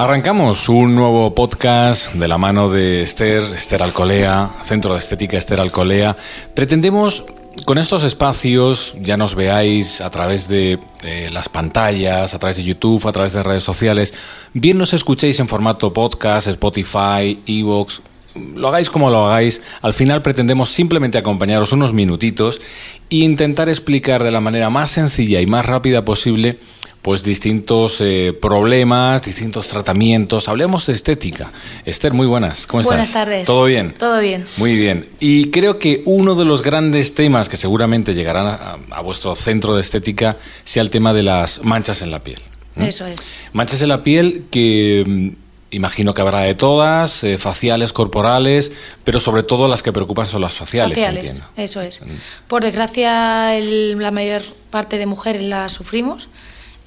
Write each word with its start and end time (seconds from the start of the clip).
Arrancamos 0.00 0.70
un 0.70 0.94
nuevo 0.94 1.34
podcast 1.34 2.14
de 2.14 2.26
la 2.26 2.38
mano 2.38 2.70
de 2.70 3.02
Esther, 3.02 3.42
Esther 3.54 3.82
Alcolea, 3.82 4.56
Centro 4.62 4.94
de 4.94 4.98
Estética 4.98 5.36
Esther 5.36 5.60
Alcolea. 5.60 6.16
Pretendemos 6.54 7.26
con 7.66 7.76
estos 7.76 8.02
espacios, 8.02 8.94
ya 9.02 9.18
nos 9.18 9.34
veáis 9.34 10.00
a 10.00 10.10
través 10.10 10.48
de 10.48 10.78
eh, 11.02 11.28
las 11.30 11.50
pantallas, 11.50 12.32
a 12.32 12.38
través 12.38 12.56
de 12.56 12.62
YouTube, 12.62 13.06
a 13.06 13.12
través 13.12 13.34
de 13.34 13.42
redes 13.42 13.62
sociales, 13.62 14.14
bien 14.54 14.78
nos 14.78 14.94
escuchéis 14.94 15.38
en 15.38 15.48
formato 15.48 15.92
podcast, 15.92 16.46
Spotify, 16.46 17.42
Evox, 17.46 18.00
lo 18.34 18.68
hagáis 18.68 18.88
como 18.88 19.10
lo 19.10 19.26
hagáis, 19.26 19.60
al 19.82 19.92
final 19.92 20.22
pretendemos 20.22 20.70
simplemente 20.70 21.18
acompañaros 21.18 21.72
unos 21.72 21.92
minutitos 21.92 22.62
e 23.10 23.16
intentar 23.16 23.68
explicar 23.68 24.24
de 24.24 24.30
la 24.30 24.40
manera 24.40 24.70
más 24.70 24.92
sencilla 24.92 25.42
y 25.42 25.46
más 25.46 25.66
rápida 25.66 26.06
posible 26.06 26.58
pues 27.02 27.24
distintos 27.24 28.00
eh, 28.00 28.36
problemas, 28.38 29.22
distintos 29.22 29.68
tratamientos. 29.68 30.48
Hablemos 30.48 30.86
de 30.86 30.92
estética. 30.92 31.50
Esther, 31.84 32.12
muy 32.12 32.26
buenas. 32.26 32.66
¿Cómo 32.66 32.82
estás? 32.82 32.96
Buenas 32.96 33.12
tardes. 33.12 33.46
¿Todo 33.46 33.64
bien? 33.64 33.94
Todo 33.96 34.20
bien. 34.20 34.44
Muy 34.58 34.76
bien. 34.76 35.08
Y 35.18 35.50
creo 35.50 35.78
que 35.78 36.02
uno 36.04 36.34
de 36.34 36.44
los 36.44 36.62
grandes 36.62 37.14
temas 37.14 37.48
que 37.48 37.56
seguramente 37.56 38.14
llegarán 38.14 38.78
a, 38.90 39.00
vuestro 39.00 39.34
centro 39.34 39.74
de 39.74 39.80
estética 39.80 40.36
sea 40.64 40.82
el 40.82 40.90
tema 40.90 41.14
de 41.14 41.22
las 41.22 41.64
manchas 41.64 42.02
en 42.02 42.10
la 42.10 42.22
piel. 42.22 42.40
Eso 42.76 43.06
es. 43.06 43.34
Manchas 43.52 43.80
en 43.82 43.88
la 43.88 44.02
piel 44.02 44.44
que 44.50 45.04
mm, 45.06 45.28
imagino 45.70 46.12
que 46.12 46.20
habrá 46.20 46.40
de 46.40 46.54
todas, 46.54 47.24
eh, 47.24 47.38
faciales, 47.38 47.92
corporales, 47.94 48.72
pero 49.04 49.20
sobre 49.20 49.42
todo 49.42 49.68
las 49.68 49.82
que 49.82 49.92
preocupan 49.92 50.26
son 50.26 50.42
las 50.42 50.52
faciales. 50.52 50.98
Faciales, 50.98 51.42
eso 51.56 51.80
es. 51.80 52.02
Mm. 52.02 52.04
Por 52.46 52.62
desgracia, 52.62 53.58
la 53.58 54.10
mayor 54.10 54.42
parte 54.68 54.98
de 54.98 55.06
mujeres 55.06 55.42
las 55.42 55.72
sufrimos 55.72 56.28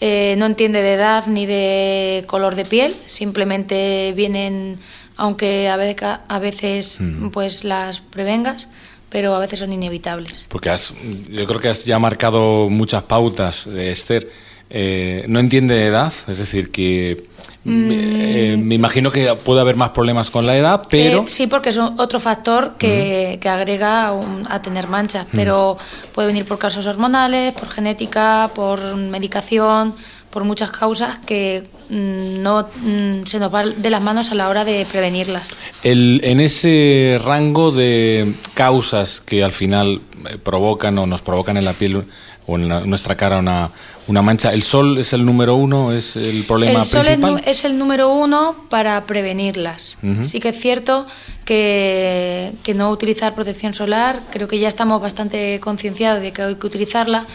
eh, 0.01 0.35
no 0.37 0.45
entiende 0.45 0.81
de 0.81 0.93
edad 0.93 1.27
ni 1.27 1.45
de 1.45 2.23
color 2.27 2.55
de 2.55 2.65
piel, 2.65 2.95
simplemente 3.05 4.13
vienen, 4.15 4.79
aunque 5.15 5.69
a 5.69 5.77
veces, 5.77 6.03
a 6.27 6.39
veces 6.39 6.99
mm. 6.99 7.29
pues 7.29 7.63
las 7.63 7.99
prevengas, 7.99 8.67
pero 9.09 9.35
a 9.35 9.39
veces 9.39 9.59
son 9.59 9.71
inevitables. 9.71 10.45
Porque 10.49 10.69
has, 10.69 10.93
yo 11.29 11.45
creo 11.45 11.59
que 11.59 11.69
has 11.69 11.85
ya 11.85 11.99
marcado 11.99 12.69
muchas 12.69 13.03
pautas, 13.03 13.67
eh, 13.67 13.91
Esther. 13.91 14.29
Eh, 14.75 15.25
no 15.27 15.39
entiende 15.39 15.75
de 15.75 15.85
edad, 15.85 16.11
es 16.27 16.39
decir, 16.39 16.71
que 16.71 17.27
eh, 17.63 18.57
me 18.59 18.73
imagino 18.73 19.11
que 19.11 19.35
puede 19.35 19.61
haber 19.61 19.75
más 19.75 19.91
problemas 19.91 20.31
con 20.31 20.47
la 20.47 20.57
edad, 20.57 20.81
pero... 20.89 21.19
Eh, 21.19 21.23
sí, 21.27 21.45
porque 21.45 21.69
es 21.69 21.77
otro 21.77 22.19
factor 22.19 22.73
que, 22.79 23.37
que 23.39 23.49
agrega 23.49 24.11
a, 24.49 24.61
tener 24.63 24.87
manchas, 24.87 25.27
pero 25.31 25.77
puede 26.15 26.27
venir 26.27 26.45
por 26.45 26.57
casos 26.57 26.87
hormonales, 26.87 27.53
por 27.53 27.69
genética, 27.69 28.49
por 28.55 28.95
medicación, 28.95 29.93
por 30.33 30.43
muchas 30.45 30.71
causas 30.71 31.19
que 31.19 31.67
mm, 31.89 32.41
no 32.41 32.67
mm, 32.81 33.25
se 33.25 33.37
nos 33.37 33.53
va 33.53 33.65
de 33.65 33.89
las 33.91 34.01
manos 34.01 34.31
a 34.31 34.35
la 34.35 34.49
hora 34.49 34.65
de 34.65 34.85
prevenirlas. 34.91 35.59
El, 35.83 36.21
en 36.23 36.39
ese 36.39 37.19
rango 37.23 37.71
de 37.71 38.33
causas 38.55 39.21
que 39.21 39.43
al 39.43 39.51
final 39.51 40.01
eh, 40.27 40.37
provocan 40.43 40.97
o 40.97 41.05
nos 41.05 41.21
provocan 41.21 41.55
en 41.57 41.65
la 41.65 41.73
piel 41.73 42.03
o 42.47 42.55
en, 42.57 42.67
nuestra 42.89 43.15
cara 43.15 43.37
una, 43.37 43.69
una, 44.07 44.23
mancha. 44.23 44.51
¿El 44.51 44.63
sol 44.63 44.97
es 44.97 45.13
el 45.13 45.23
número 45.23 45.55
uno? 45.55 45.93
¿Es 45.93 46.15
el 46.15 46.43
problema 46.45 46.79
el 46.79 46.85
sol 46.85 47.05
principal? 47.05 47.43
Es, 47.45 47.63
el 47.63 47.77
número 47.77 48.09
uno 48.09 48.55
para 48.69 49.05
prevenirlas. 49.05 49.99
Sí 50.23 50.39
que 50.39 50.49
es 50.49 50.59
cierto 50.59 51.05
que, 51.45 52.53
que, 52.63 52.73
no 52.73 52.89
utilizar 52.89 53.35
protección 53.35 53.75
solar, 53.75 54.19
creo 54.31 54.47
que 54.47 54.57
ya 54.57 54.67
estamos 54.67 54.99
bastante 54.99 55.59
concienciados 55.59 56.23
de 56.23 56.33
que 56.33 56.41
hay 56.41 56.55
que 56.55 56.67
utilizarla, 56.67 57.27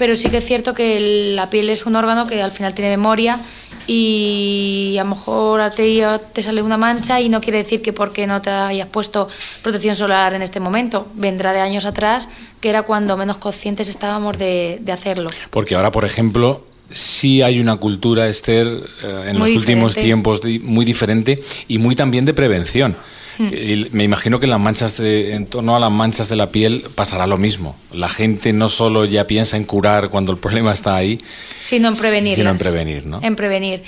pero 0.00 0.14
sí 0.14 0.30
que 0.30 0.38
es 0.38 0.46
cierto 0.46 0.72
que 0.72 1.34
la 1.34 1.50
piel 1.50 1.68
es 1.68 1.84
un 1.84 1.94
órgano 1.94 2.26
que 2.26 2.40
al 2.40 2.52
final 2.52 2.72
tiene 2.72 2.88
memoria 2.88 3.38
y 3.86 4.96
a 4.98 5.04
lo 5.04 5.10
mejor 5.10 5.60
a 5.60 5.70
ti 5.70 6.00
te 6.32 6.42
sale 6.42 6.62
una 6.62 6.78
mancha 6.78 7.20
y 7.20 7.28
no 7.28 7.42
quiere 7.42 7.58
decir 7.58 7.82
que 7.82 7.92
porque 7.92 8.26
no 8.26 8.40
te 8.40 8.48
hayas 8.48 8.88
puesto 8.88 9.28
protección 9.60 9.94
solar 9.94 10.32
en 10.32 10.40
este 10.40 10.58
momento. 10.58 11.06
Vendrá 11.12 11.52
de 11.52 11.60
años 11.60 11.84
atrás, 11.84 12.30
que 12.62 12.70
era 12.70 12.84
cuando 12.84 13.18
menos 13.18 13.36
conscientes 13.36 13.90
estábamos 13.90 14.38
de, 14.38 14.80
hacerlo. 14.90 15.28
Porque 15.50 15.74
ahora, 15.74 15.92
por 15.92 16.06
ejemplo, 16.06 16.64
sí 16.88 17.42
hay 17.42 17.60
una 17.60 17.76
cultura, 17.76 18.26
Esther, 18.26 18.68
eh, 19.02 19.24
en 19.26 19.38
los 19.38 19.50
últimos 19.50 19.94
tiempos 19.96 20.40
muy 20.62 20.86
diferente 20.86 21.42
y 21.68 21.76
muy 21.76 21.94
también 21.94 22.24
de 22.24 22.32
prevención. 22.32 22.96
Y 23.38 23.88
me 23.92 24.04
imagino 24.04 24.38
que 24.38 24.46
en 24.46 24.50
las 24.50 24.60
manchas 24.60 24.96
de, 24.96 25.34
en 25.34 25.46
torno 25.46 25.76
a 25.76 25.80
las 25.80 25.90
manchas 25.90 26.28
de 26.28 26.36
la 26.36 26.50
piel 26.50 26.84
pasará 26.94 27.26
lo 27.26 27.38
mismo. 27.38 27.76
La 27.92 28.08
gente 28.08 28.52
no 28.52 28.68
solo 28.68 29.04
ya 29.04 29.26
piensa 29.26 29.56
en 29.56 29.64
curar 29.64 30.10
cuando 30.10 30.32
el 30.32 30.38
problema 30.38 30.72
está 30.72 30.96
ahí, 30.96 31.20
sino 31.60 31.88
en 31.88 31.96
prevenir. 31.96 32.36
Sino 32.36 32.50
en 32.50 32.58
prevenir, 32.58 33.06
¿no? 33.06 33.20
En 33.22 33.36
prevenir. 33.36 33.82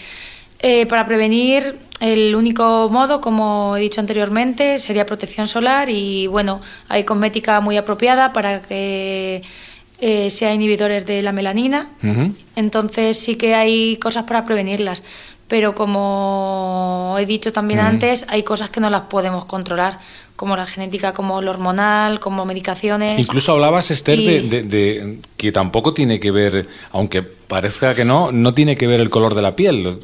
Eh, 0.61 0.87
para 0.87 1.05
prevenir, 1.05 1.77
el 2.01 2.35
único 2.35 2.89
modo, 2.89 3.21
como 3.21 3.77
he 3.77 3.81
dicho 3.81 4.01
anteriormente, 4.01 4.79
sería 4.79 5.07
protección 5.07 5.49
solar 5.49 5.91
y 5.91 6.29
bueno, 6.29 6.61
hay 6.89 7.05
cosmética 7.05 7.61
muy 7.61 7.77
apropiada 7.77 8.33
para 8.33 8.63
que 8.63 9.43
eh, 10.01 10.31
sea 10.31 10.53
inhibidores 10.53 11.07
de 11.07 11.23
la 11.23 11.31
melanina. 11.33 11.91
Entonces 12.57 13.19
sí 13.19 13.37
que 13.37 13.55
hay 13.55 13.97
cosas 13.99 14.25
para 14.25 14.45
prevenirlas 14.45 15.03
pero 15.53 15.75
como 15.75 17.15
he 17.19 17.27
dicho 17.27 17.53
también 17.53 17.81
antes, 17.81 18.25
hay 18.31 18.43
cosas 18.43 18.71
que 18.71 18.81
no 18.81 18.89
las 18.89 19.03
podemos 19.03 19.45
controlar, 19.45 19.99
como 20.35 20.57
la 20.57 20.65
genética, 20.65 21.13
como 21.13 21.43
lo 21.43 21.51
hormonal, 21.51 22.21
como 22.21 22.47
medicaciones. 22.47 23.21
Incluso 23.21 23.53
hablabas, 23.53 23.91
Esther, 23.91 24.19
de, 24.19 25.19
que 25.37 25.53
tampoco 25.53 25.93
tiene 25.93 26.19
que 26.19 26.31
ver, 26.31 26.69
aunque 26.93 27.21
parezca 27.21 27.95
que 27.95 28.03
no, 28.03 28.33
no 28.33 28.55
tiene 28.55 28.77
que 28.77 28.87
ver 28.87 29.03
el 29.03 29.11
color 29.11 29.35
de 29.35 29.43
la 29.43 29.55
piel. 29.55 29.99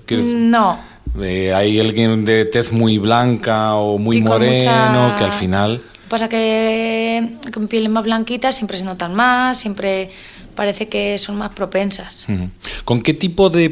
No. 0.50 0.80
Eh, 1.18 1.54
hay 1.54 1.80
alguien 1.80 2.26
de 2.26 2.44
tez 2.44 2.70
muy 2.70 2.98
blanca 2.98 3.76
o 3.76 3.96
muy 3.96 4.20
moreno 4.20 5.14
que 5.16 5.24
al 5.24 5.32
final... 5.32 5.80
Pasa 6.10 6.28
que 6.28 7.36
con 7.54 7.68
pieles 7.68 7.88
más 7.88 8.04
blanquitas 8.04 8.54
siempre 8.54 8.76
se 8.76 8.84
notan 8.84 9.14
más, 9.14 9.58
siempre 9.58 10.10
parece 10.58 10.88
que 10.88 11.18
son 11.18 11.38
más 11.38 11.50
propensas. 11.50 12.26
¿Con 12.84 13.00
qué 13.00 13.14
tipo 13.14 13.48
de 13.48 13.70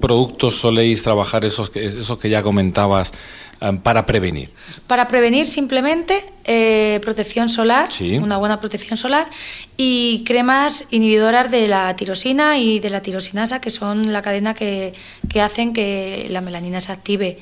productos 0.00 0.60
soléis 0.60 1.02
trabajar 1.02 1.44
esos 1.44 1.68
que, 1.68 1.84
esos 1.84 2.16
que 2.18 2.30
ya 2.30 2.42
comentabas 2.42 3.12
eh, 3.60 3.78
para 3.82 4.06
prevenir? 4.06 4.48
Para 4.86 5.08
prevenir 5.08 5.44
simplemente 5.44 6.24
eh, 6.44 7.00
protección 7.02 7.50
solar, 7.50 7.90
una 8.18 8.38
buena 8.38 8.58
protección 8.60 8.96
solar 8.96 9.28
y 9.76 10.24
cremas 10.24 10.86
inhibidoras 10.90 11.50
de 11.50 11.68
la 11.68 11.94
tirosina 11.96 12.56
y 12.56 12.80
de 12.80 12.88
la 12.88 13.02
tirosinasa, 13.02 13.60
que 13.60 13.70
son 13.70 14.14
la 14.14 14.22
cadena 14.22 14.54
que, 14.54 14.94
hacen 15.38 15.74
que 15.74 16.28
la 16.30 16.40
melanina 16.40 16.80
se 16.80 16.92
active. 16.92 17.40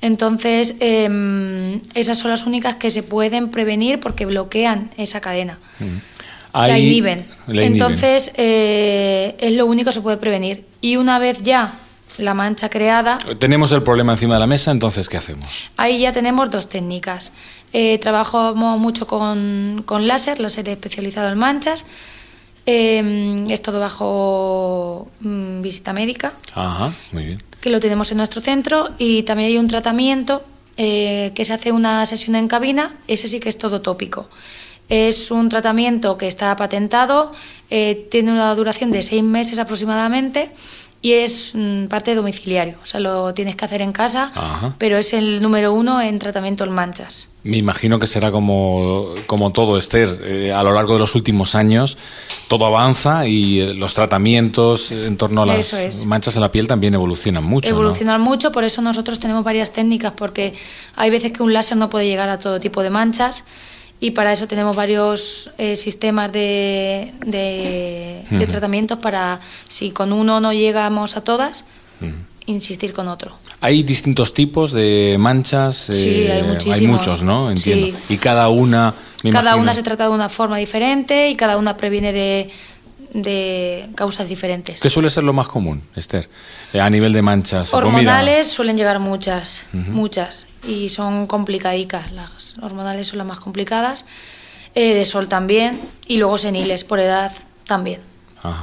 Entonces, 0.00 0.76
em, 0.78 1.80
esas 1.94 2.18
son 2.18 2.30
las 2.30 2.46
únicas 2.46 2.76
que 2.76 2.92
se 2.92 3.02
pueden 3.02 3.50
prevenir 3.50 3.98
porque 3.98 4.26
bloquean 4.26 4.92
esa 4.96 5.20
cadena 5.20 5.58
la 6.52 6.78
inhiben. 6.78 7.26
Entonces, 7.48 8.32
eh, 8.36 9.36
es 9.38 9.54
lo 9.54 9.66
único 9.66 9.90
que 9.90 9.94
se 9.94 10.00
puede 10.00 10.16
prevenir. 10.16 10.64
Y 10.80 10.96
una 10.96 11.18
vez 11.18 11.42
ya 11.42 11.74
la 12.18 12.34
mancha 12.34 12.68
creada... 12.68 13.18
Tenemos 13.38 13.72
el 13.72 13.82
problema 13.82 14.12
encima 14.12 14.34
de 14.34 14.40
la 14.40 14.46
mesa, 14.46 14.70
entonces, 14.70 15.08
¿qué 15.08 15.16
hacemos? 15.16 15.70
Ahí 15.76 16.00
ya 16.00 16.12
tenemos 16.12 16.50
dos 16.50 16.68
técnicas. 16.68 17.32
Eh, 17.72 17.98
trabajamos 17.98 18.78
mucho 18.78 19.06
con, 19.06 19.82
con 19.86 20.06
láser, 20.06 20.40
láser 20.40 20.68
especializado 20.68 21.30
en 21.30 21.38
manchas. 21.38 21.84
Eh, 22.66 23.44
es 23.48 23.62
todo 23.62 23.80
bajo 23.80 25.08
mm, 25.20 25.62
visita 25.62 25.92
médica. 25.92 26.34
Ajá, 26.54 26.92
muy 27.12 27.26
bien. 27.26 27.42
Que 27.60 27.70
lo 27.70 27.80
tenemos 27.80 28.10
en 28.10 28.18
nuestro 28.18 28.40
centro. 28.40 28.90
Y 28.98 29.22
también 29.22 29.48
hay 29.48 29.58
un 29.58 29.68
tratamiento 29.68 30.44
que 30.74 31.44
se 31.44 31.52
hace 31.52 31.70
una 31.70 32.04
sesión 32.06 32.34
en 32.34 32.48
cabina. 32.48 32.94
Ese 33.06 33.28
sí 33.28 33.38
que 33.40 33.48
es 33.48 33.56
todo 33.56 33.80
tópico. 33.80 34.28
Es 34.92 35.30
un 35.30 35.48
tratamiento 35.48 36.18
que 36.18 36.26
está 36.26 36.54
patentado, 36.54 37.32
eh, 37.70 38.06
tiene 38.10 38.30
una 38.30 38.54
duración 38.54 38.90
de 38.90 39.00
seis 39.00 39.22
meses 39.22 39.58
aproximadamente 39.58 40.50
y 41.00 41.12
es 41.12 41.52
mm, 41.54 41.86
parte 41.86 42.14
domiciliario. 42.14 42.76
O 42.82 42.84
sea, 42.84 43.00
lo 43.00 43.32
tienes 43.32 43.56
que 43.56 43.64
hacer 43.64 43.80
en 43.80 43.92
casa, 43.92 44.30
pero 44.76 44.98
es 44.98 45.14
el 45.14 45.40
número 45.40 45.72
uno 45.72 46.02
en 46.02 46.18
tratamiento 46.18 46.64
en 46.64 46.72
manchas. 46.72 47.30
Me 47.42 47.56
imagino 47.56 47.98
que 47.98 48.06
será 48.06 48.30
como, 48.30 49.14
como 49.24 49.50
todo, 49.50 49.78
Esther. 49.78 50.20
Eh, 50.24 50.52
a 50.54 50.62
lo 50.62 50.74
largo 50.74 50.92
de 50.92 50.98
los 50.98 51.14
últimos 51.14 51.54
años 51.54 51.96
todo 52.48 52.66
avanza 52.66 53.26
y 53.26 53.60
eh, 53.60 53.72
los 53.72 53.94
tratamientos 53.94 54.92
en 54.92 55.16
torno 55.16 55.44
a 55.44 55.46
las 55.46 56.04
manchas 56.04 56.36
en 56.36 56.42
la 56.42 56.52
piel 56.52 56.68
también 56.68 56.92
evolucionan 56.92 57.44
mucho. 57.44 57.66
Evolucionan 57.66 58.20
mucho, 58.20 58.52
por 58.52 58.64
eso 58.64 58.82
nosotros 58.82 59.18
tenemos 59.18 59.42
varias 59.42 59.72
técnicas, 59.72 60.12
porque 60.14 60.52
hay 60.96 61.08
veces 61.08 61.32
que 61.32 61.42
un 61.42 61.54
láser 61.54 61.78
no 61.78 61.88
puede 61.88 62.06
llegar 62.06 62.28
a 62.28 62.38
todo 62.38 62.60
tipo 62.60 62.82
de 62.82 62.90
manchas 62.90 63.44
y 64.02 64.10
para 64.10 64.32
eso 64.32 64.48
tenemos 64.48 64.74
varios 64.74 65.52
eh, 65.58 65.76
sistemas 65.76 66.32
de, 66.32 67.12
de, 67.24 68.46
tratamientos 68.48 68.98
para 68.98 69.38
si 69.68 69.92
con 69.92 70.12
uno 70.12 70.40
no 70.40 70.52
llegamos 70.52 71.16
a 71.16 71.20
todas, 71.20 71.64
insistir 72.46 72.92
con 72.92 73.06
otro. 73.06 73.36
Hay 73.60 73.84
distintos 73.84 74.34
tipos 74.34 74.72
de 74.72 75.14
manchas. 75.20 75.76
Sí, 75.76 76.26
hay 76.26 76.42
muchísimos. 76.42 76.78
Hay 76.80 76.86
muchos, 76.88 77.22
¿no? 77.22 77.48
Entiendo. 77.48 77.96
Y 78.08 78.16
cada 78.16 78.48
una... 78.48 78.92
cada 79.30 79.54
una 79.54 79.72
se 79.72 79.84
trata 79.84 80.08
de 80.08 80.10
una 80.10 80.28
forma 80.28 80.56
diferente 80.56 81.30
y 81.30 81.36
cada 81.36 81.56
una 81.56 81.76
previene 81.76 82.12
de 82.12 82.50
de 83.14 83.90
causas 83.94 84.26
diferentes. 84.26 84.80
¿Qué 84.80 84.88
suele 84.88 85.10
ser 85.10 85.22
lo 85.22 85.34
más 85.34 85.46
común, 85.46 85.82
Esther? 85.94 86.30
Eh, 86.72 86.80
a 86.80 86.88
nivel 86.88 87.12
de 87.12 87.20
manchas. 87.20 87.72
Hormonales 87.74 88.48
suelen 88.48 88.74
llegar 88.74 89.00
muchas, 89.00 89.66
muchas, 89.72 90.46
y 90.66 90.88
son 90.88 91.26
complicadicas. 91.26 92.12
Las 92.12 92.56
hormonales 92.58 93.08
son 93.08 93.18
las 93.18 93.26
más 93.26 93.40
complicadas, 93.40 94.06
eh, 94.74 94.94
de 94.94 95.04
sol 95.04 95.28
también, 95.28 95.80
y 96.06 96.16
luego 96.16 96.38
seniles 96.38 96.84
por 96.84 97.00
edad 97.00 97.32
también. 97.66 98.00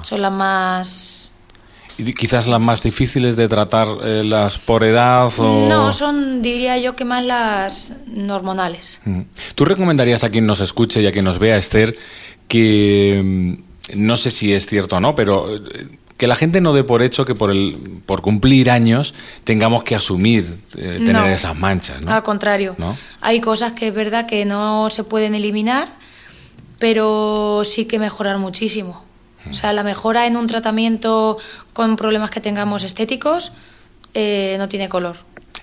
Son 0.04 0.22
las 0.22 0.32
más 0.32 1.32
¿Y 2.00 2.14
quizás 2.14 2.48
las 2.48 2.64
más 2.64 2.82
difíciles 2.82 3.36
de 3.36 3.50
tratar 3.50 3.86
eh, 4.04 4.24
las 4.24 4.58
por 4.58 4.86
edad 4.86 5.30
o... 5.38 5.68
No, 5.68 5.92
son 5.92 6.42
diría 6.42 6.78
yo 6.78 6.96
que 6.96 7.04
más 7.04 7.26
las 7.26 7.94
hormonales. 8.30 9.02
¿Tú 9.54 9.66
recomendarías 9.66 10.24
a 10.24 10.30
quien 10.30 10.46
nos 10.46 10.62
escuche 10.62 11.02
y 11.02 11.08
a 11.08 11.12
quien 11.12 11.26
nos 11.26 11.40
vea, 11.40 11.58
Esther, 11.58 11.94
que 12.48 13.22
mm, 13.22 13.98
no 14.00 14.16
sé 14.16 14.32
si 14.32 14.54
es 14.54 14.66
cierto 14.66 14.96
o 14.96 15.00
no, 15.02 15.14
pero 15.14 15.54
eh, 15.54 15.88
que 16.20 16.28
la 16.28 16.36
gente 16.36 16.60
no 16.60 16.74
dé 16.74 16.84
por 16.84 17.02
hecho 17.02 17.26
que 17.26 17.34
por 17.34 17.50
el 17.50 17.78
por 18.06 18.22
cumplir 18.22 18.70
años 18.70 19.14
tengamos 19.46 19.86
que 19.86 19.96
asumir 19.96 20.58
eh, 20.78 21.02
tener 21.06 21.26
esas 21.28 21.58
manchas, 21.58 22.04
¿no? 22.04 22.14
Al 22.14 22.24
contrario. 22.24 22.76
Hay 23.22 23.40
cosas 23.40 23.72
que 23.72 23.88
es 23.88 23.94
verdad 23.96 24.28
que 24.28 24.44
no 24.44 24.90
se 24.90 25.06
pueden 25.06 25.34
eliminar, 25.34 25.88
pero 26.78 27.62
sí 27.64 27.86
que 27.86 28.00
mejorar 28.00 28.38
muchísimo. 28.38 29.02
O 29.50 29.54
sea, 29.54 29.72
la 29.72 29.84
mejora 29.84 30.28
en 30.28 30.36
un 30.36 30.46
tratamiento 30.46 31.38
con 31.72 31.96
problemas 31.96 32.32
que 32.32 32.42
tengamos 32.42 32.84
estéticos 32.84 33.54
eh, 34.14 34.58
no 34.60 34.68
tiene 34.68 34.90
color. 34.90 35.20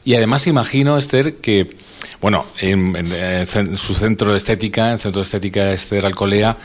Y 0.06 0.14
además 0.14 0.46
imagino, 0.46 0.96
Esther, 0.96 1.36
que, 1.36 1.76
bueno, 2.22 2.46
en, 2.60 3.46
su 3.76 3.92
centro 3.92 4.30
de 4.30 4.38
estética, 4.38 4.90
en 4.90 4.98
centro 4.98 5.20
de 5.20 5.24
estética 5.24 5.70
Esther 5.72 6.06
Alcolea, 6.06 6.56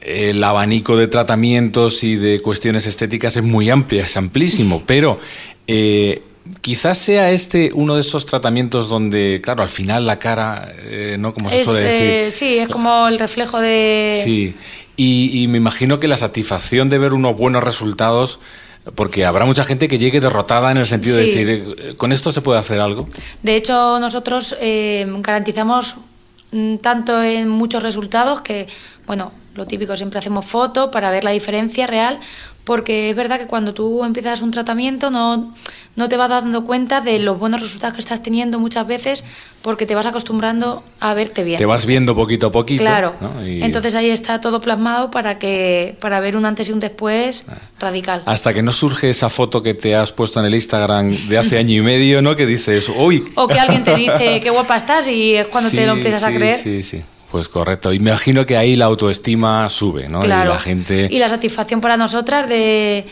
el 0.00 0.42
abanico 0.42 0.96
de 0.96 1.08
tratamientos 1.08 2.04
y 2.04 2.16
de 2.16 2.40
cuestiones 2.40 2.86
estéticas 2.86 3.36
es 3.36 3.42
muy 3.42 3.70
amplio, 3.70 4.02
es 4.02 4.16
amplísimo, 4.16 4.82
pero 4.86 5.18
eh, 5.66 6.22
quizás 6.60 6.98
sea 6.98 7.30
este 7.30 7.70
uno 7.74 7.94
de 7.94 8.00
esos 8.00 8.26
tratamientos 8.26 8.88
donde, 8.88 9.40
claro, 9.42 9.62
al 9.62 9.68
final 9.68 10.06
la 10.06 10.18
cara, 10.18 10.72
eh, 10.82 11.16
¿no? 11.18 11.34
Como 11.34 11.50
se 11.50 11.64
suele 11.64 11.86
decir. 11.86 12.30
sí, 12.32 12.58
es 12.58 12.68
como 12.68 13.08
el 13.08 13.18
reflejo 13.18 13.60
de... 13.60 14.20
Sí, 14.24 14.54
y, 15.00 15.46
me 15.48 15.58
imagino 15.58 16.00
que 16.00 16.08
la 16.08 16.16
satisfacción 16.16 16.88
de 16.88 16.98
ver 16.98 17.14
unos 17.14 17.36
buenos 17.36 17.62
resultados 17.62 18.40
porque 18.96 19.24
habrá 19.24 19.44
mucha 19.44 19.62
gente 19.62 19.86
que 19.86 19.96
llegue 19.96 20.20
derrotada 20.20 20.72
en 20.72 20.78
el 20.78 20.86
sentido 20.86 21.18
de 21.18 21.26
decir, 21.26 21.76
eh, 21.78 21.94
¿con 21.96 22.10
esto 22.10 22.32
se 22.32 22.40
puede 22.40 22.58
hacer 22.58 22.80
algo? 22.80 23.06
De 23.42 23.54
hecho, 23.54 24.00
nosotros 24.00 24.56
eh, 24.60 25.06
garantizamos 25.20 25.96
tanto 26.80 27.22
en 27.22 27.48
muchos 27.48 27.82
resultados 27.82 28.40
que, 28.40 28.68
bueno, 29.06 29.32
lo 29.54 29.66
típico, 29.66 29.96
siempre 29.96 30.18
hacemos 30.18 30.44
fotos 30.44 30.90
para 30.90 31.10
ver 31.10 31.24
la 31.24 31.30
diferencia 31.30 31.86
real, 31.86 32.20
porque 32.68 33.08
es 33.08 33.16
verdad 33.16 33.38
que 33.38 33.46
cuando 33.46 33.72
tú 33.72 34.04
empiezas 34.04 34.42
un 34.42 34.50
tratamiento 34.50 35.08
no, 35.08 35.54
no 35.96 36.08
te 36.10 36.18
vas 36.18 36.28
dando 36.28 36.66
cuenta 36.66 37.00
de 37.00 37.18
los 37.18 37.38
buenos 37.38 37.62
resultados 37.62 37.94
que 37.94 38.00
estás 38.00 38.22
teniendo 38.22 38.58
muchas 38.58 38.86
veces 38.86 39.24
porque 39.62 39.86
te 39.86 39.94
vas 39.94 40.04
acostumbrando 40.04 40.84
a 41.00 41.14
verte 41.14 41.44
bien. 41.44 41.56
Te 41.56 41.64
vas 41.64 41.86
viendo 41.86 42.14
poquito 42.14 42.48
a 42.48 42.52
poquito. 42.52 42.82
Claro. 42.82 43.14
Entonces 43.42 43.94
ahí 43.94 44.10
está 44.10 44.42
todo 44.42 44.60
plasmado 44.60 45.10
para 45.10 45.38
que 45.38 45.96
para 45.98 46.20
ver 46.20 46.36
un 46.36 46.44
antes 46.44 46.68
y 46.68 46.72
un 46.72 46.80
después 46.80 47.46
ah. 47.48 47.54
radical. 47.80 48.22
Hasta 48.26 48.52
que 48.52 48.62
no 48.62 48.72
surge 48.72 49.08
esa 49.08 49.30
foto 49.30 49.62
que 49.62 49.72
te 49.72 49.96
has 49.96 50.12
puesto 50.12 50.38
en 50.38 50.44
el 50.44 50.54
Instagram 50.54 51.10
de 51.10 51.38
hace 51.38 51.56
año 51.56 51.74
y 51.74 51.80
medio, 51.80 52.20
¿no? 52.20 52.36
Que 52.36 52.44
dices, 52.44 52.90
uy. 52.94 53.24
O 53.34 53.48
que 53.48 53.58
alguien 53.58 53.82
te 53.82 53.94
dice 53.94 54.40
qué 54.40 54.50
guapa 54.50 54.76
estás 54.76 55.08
y 55.08 55.36
es 55.36 55.46
cuando 55.46 55.70
te 55.70 55.86
lo 55.86 55.94
empiezas 55.94 56.22
a 56.22 56.34
creer. 56.34 56.58
Sí, 56.58 56.82
sí. 56.82 57.02
Pues 57.30 57.48
correcto. 57.48 57.92
Imagino 57.92 58.46
que 58.46 58.56
ahí 58.56 58.76
la 58.76 58.86
autoestima 58.86 59.68
sube, 59.68 60.08
¿no? 60.08 60.20
Claro. 60.20 60.50
Y 60.50 60.54
la 60.54 60.60
gente... 60.60 61.08
Y 61.10 61.18
la 61.18 61.28
satisfacción 61.28 61.80
para 61.80 61.96
nosotras 61.96 62.48
de, 62.48 63.04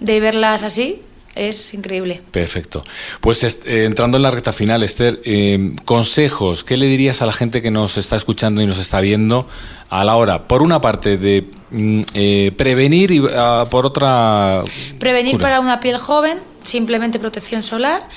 verlas 0.00 0.64
así 0.64 1.00
es 1.34 1.72
increíble. 1.72 2.20
Perfecto. 2.30 2.82
Pues 3.20 3.44
eh, 3.44 3.84
entrando 3.84 4.16
en 4.16 4.24
la 4.24 4.30
recta 4.30 4.52
final, 4.52 4.82
Esther, 4.82 5.20
eh, 5.24 5.74
consejos, 5.84 6.64
¿qué 6.64 6.76
le 6.76 6.86
dirías 6.86 7.22
a 7.22 7.26
la 7.26 7.32
gente 7.32 7.62
que 7.62 7.70
nos 7.70 7.96
está 7.96 8.16
escuchando 8.16 8.60
y 8.60 8.66
nos 8.66 8.78
está 8.78 9.00
viendo 9.00 9.46
a 9.88 10.04
la 10.04 10.16
hora, 10.16 10.48
por 10.48 10.60
una 10.60 10.80
parte, 10.80 11.16
de 11.16 11.46
mm, 11.70 12.00
eh, 12.14 12.52
prevenir 12.56 13.12
y 13.12 13.22
ah, 13.34 13.64
por 13.70 13.86
otra... 13.86 14.62
Prevenir 14.98 15.38
para 15.38 15.60
una 15.60 15.80
piel 15.80 15.98
joven, 15.98 16.38
simplemente 16.64 17.18
protección 17.18 17.62
solar 17.62 18.08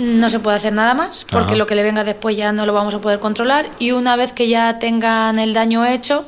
no 0.00 0.30
se 0.30 0.40
puede 0.40 0.56
hacer 0.56 0.72
nada 0.72 0.94
más 0.94 1.26
porque 1.30 1.56
lo 1.56 1.66
que 1.66 1.74
le 1.74 1.82
venga 1.82 2.04
después 2.04 2.36
ya 2.36 2.52
no 2.52 2.66
lo 2.66 2.72
vamos 2.72 2.94
a 2.94 3.00
poder 3.00 3.20
controlar. 3.20 3.70
Y 3.78 3.92
una 3.92 4.16
vez 4.16 4.32
que 4.32 4.48
ya 4.48 4.78
tengan 4.78 5.38
el 5.38 5.52
daño 5.52 5.84
hecho, 5.84 6.24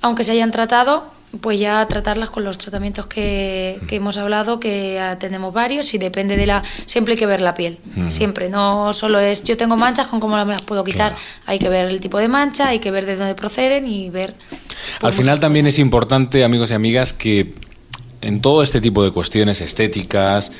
aunque 0.00 0.24
se 0.24 0.32
hayan 0.32 0.52
tratado, 0.52 1.10
pues 1.40 1.58
ya 1.58 1.86
tratarlas 1.88 2.30
con 2.30 2.44
los 2.44 2.58
tratamientos 2.58 3.06
que, 3.06 3.80
hemos 3.90 4.18
hablado, 4.18 4.60
que 4.60 5.00
tenemos 5.18 5.52
varios 5.52 5.94
y 5.94 5.98
depende 5.98 6.36
de 6.36 6.46
la... 6.46 6.62
Siempre 6.86 7.14
hay 7.14 7.18
que 7.18 7.26
ver 7.26 7.40
la 7.40 7.54
piel, 7.54 7.78
siempre, 8.08 8.50
no 8.50 8.92
solo 8.92 9.18
es 9.18 9.42
yo 9.42 9.56
tengo 9.56 9.76
manchas 9.76 10.08
con 10.08 10.20
cómo 10.20 10.36
las 10.36 10.62
puedo 10.62 10.84
quitar, 10.84 11.16
hay 11.46 11.58
que 11.58 11.68
ver 11.68 11.86
el 11.88 12.00
tipo 12.00 12.18
de 12.18 12.28
mancha, 12.28 12.68
hay 12.68 12.80
que 12.80 12.90
ver 12.90 13.06
de 13.06 13.16
dónde 13.16 13.34
proceden 13.34 13.88
y 13.88 14.10
ver... 14.10 14.34
Al 15.00 15.12
final 15.12 15.40
también 15.40 15.66
es 15.66 15.78
importante, 15.78 16.44
amigos 16.44 16.70
y 16.70 16.74
amigas, 16.74 17.14
que 17.14 17.54
en 18.20 18.42
todo 18.42 18.62
este 18.62 18.80
tipo 18.80 19.02
de 19.02 19.10
cuestiones 19.10 19.60
estéticas, 19.62 20.52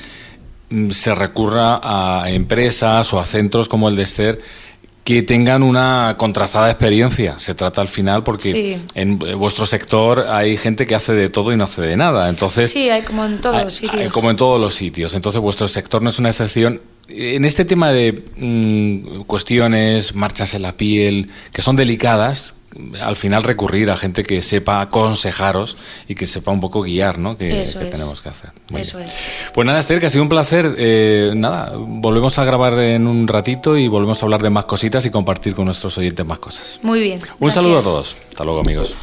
se 0.90 1.14
recurra 1.14 1.80
a 1.82 2.30
empresas 2.30 3.12
o 3.12 3.20
a 3.20 3.26
centros 3.26 3.68
como 3.68 3.88
el 3.88 3.96
de 3.96 4.02
Esther 4.02 4.40
que 5.04 5.22
tengan 5.22 5.62
una 5.62 6.14
contrastada 6.16 6.70
experiencia. 6.70 7.38
Se 7.38 7.54
trata 7.54 7.80
al 7.80 7.88
final 7.88 8.22
porque 8.22 8.78
en 8.94 9.18
vuestro 9.18 9.66
sector 9.66 10.26
hay 10.28 10.56
gente 10.56 10.86
que 10.86 10.94
hace 10.94 11.12
de 11.12 11.28
todo 11.28 11.52
y 11.52 11.56
no 11.56 11.64
hace 11.64 11.82
de 11.82 11.96
nada. 11.96 12.28
Entonces, 12.28 12.70
sí, 12.70 12.88
hay 12.88 13.02
como 13.02 13.24
en 13.24 13.40
todos 13.40 13.64
los 13.64 13.74
sitios. 13.74 14.12
Como 14.12 14.30
en 14.30 14.36
todos 14.36 14.60
los 14.60 14.74
sitios. 14.74 15.14
Entonces 15.14 15.40
vuestro 15.40 15.66
sector 15.66 16.02
no 16.02 16.10
es 16.10 16.18
una 16.18 16.28
excepción. 16.28 16.80
En 17.08 17.44
este 17.44 17.64
tema 17.64 17.90
de 17.90 18.22
mm, 18.36 19.22
cuestiones, 19.22 20.14
marchas 20.14 20.54
en 20.54 20.62
la 20.62 20.76
piel, 20.76 21.30
que 21.52 21.62
son 21.62 21.74
delicadas, 21.74 22.54
al 23.00 23.16
final 23.16 23.42
recurrir 23.42 23.90
a 23.90 23.96
gente 23.96 24.22
que 24.22 24.42
sepa 24.42 24.80
aconsejaros 24.80 25.76
y 26.08 26.14
que 26.14 26.26
sepa 26.26 26.50
un 26.50 26.60
poco 26.60 26.82
guiar, 26.82 27.18
¿no? 27.18 27.36
Que, 27.36 27.64
tenemos 27.90 28.20
que 28.22 28.28
hacer. 28.28 28.52
Eso 28.76 28.98
es. 28.98 29.12
Pues 29.54 29.66
nada, 29.66 29.78
Esther, 29.78 30.00
que 30.00 30.06
ha 30.06 30.10
sido 30.10 30.22
un 30.22 30.28
placer. 30.28 30.74
Eh, 30.78 31.32
nada, 31.34 31.72
volvemos 31.76 32.38
a 32.38 32.44
grabar 32.44 32.78
en 32.78 33.06
un 33.06 33.28
ratito 33.28 33.76
y 33.76 33.88
volvemos 33.88 34.22
a 34.22 34.26
hablar 34.26 34.42
de 34.42 34.50
más 34.50 34.64
cositas 34.64 35.04
y 35.06 35.10
compartir 35.10 35.54
con 35.54 35.66
nuestros 35.66 35.96
oyentes 35.98 36.24
más 36.24 36.38
cosas. 36.38 36.80
Muy 36.82 37.00
bien. 37.00 37.20
Un 37.38 37.50
saludo 37.50 37.78
a 37.78 37.82
todos. 37.82 38.16
Hasta 38.30 38.44
luego, 38.44 38.60
amigos. 38.60 38.94